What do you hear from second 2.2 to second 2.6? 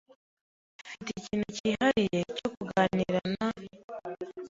cyo